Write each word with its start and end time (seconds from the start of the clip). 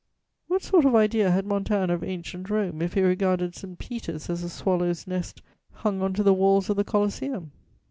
What 0.47 0.63
sort 0.63 0.83
of 0.85 0.95
idea 0.95 1.29
had 1.29 1.45
Montaigne 1.45 1.91
of 1.93 2.03
Ancient 2.03 2.49
Rome, 2.49 2.81
if 2.81 2.95
he 2.95 3.01
regarded 3.03 3.55
St. 3.55 3.77
Peter's 3.77 4.31
as 4.31 4.41
a 4.43 4.49
swallow's 4.49 5.05
nest, 5.05 5.43
hung 5.73 6.01
on 6.01 6.13
to 6.15 6.23
the 6.23 6.33
walls 6.33 6.71
of 6.71 6.77
the 6.77 6.83
Coliseum? 6.83 7.51